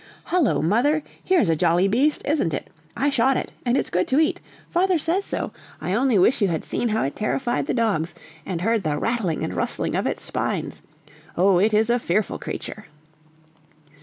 "Hullo, 0.31 0.63
mother! 0.63 1.03
here's 1.23 1.47
a 1.47 1.55
jolly 1.55 1.87
beast, 1.87 2.23
isn't 2.25 2.55
it? 2.55 2.71
I 2.97 3.11
shot 3.11 3.37
it, 3.37 3.51
and 3.63 3.77
it's 3.77 3.91
good 3.91 4.07
to 4.07 4.19
eat! 4.19 4.41
Father 4.67 4.97
says 4.97 5.25
so! 5.25 5.51
I 5.79 5.93
only 5.93 6.17
wish 6.17 6.41
you 6.41 6.47
had 6.47 6.65
seen 6.65 6.89
how 6.89 7.03
it 7.03 7.15
terrified 7.15 7.67
the 7.67 7.75
dogs, 7.75 8.15
and 8.43 8.61
heard 8.61 8.81
the 8.81 8.97
rattling 8.97 9.43
and 9.43 9.53
rustling 9.53 9.93
of 9.93 10.07
its 10.07 10.23
spines. 10.23 10.81
Oh, 11.37 11.59
it 11.59 11.71
is 11.71 11.91
a 11.91 11.99
fearful 11.99 12.39
creature!" 12.39 12.87